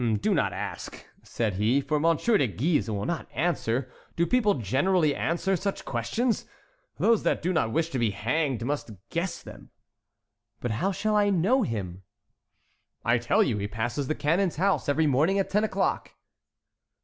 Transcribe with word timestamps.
"Do 0.19 0.33
not 0.33 0.51
ask," 0.51 1.05
said 1.21 1.57
he; 1.57 1.79
"for 1.79 1.97
M. 2.03 2.17
de 2.17 2.47
Guise 2.47 2.89
will 2.89 3.05
not 3.05 3.27
answer. 3.35 3.91
Do 4.15 4.25
people 4.25 4.55
generally 4.55 5.13
answer 5.13 5.55
such 5.55 5.85
questions? 5.85 6.47
Those 6.97 7.21
that 7.21 7.43
do 7.43 7.53
not 7.53 7.71
wish 7.71 7.89
to 7.91 7.99
be 7.99 8.09
hanged 8.09 8.65
must 8.65 8.89
guess 9.11 9.43
them." 9.43 9.69
"But 10.59 10.71
how 10.71 10.91
shall 10.91 11.15
I 11.15 11.29
know 11.29 11.61
him?" 11.61 12.01
"I 13.05 13.19
tell 13.19 13.43
you 13.43 13.59
he 13.59 13.67
passes 13.67 14.07
the 14.07 14.15
Canon's 14.15 14.55
house 14.55 14.89
every 14.89 15.05
morning 15.05 15.37
at 15.37 15.51
ten 15.51 15.63
o'clock." 15.63 16.11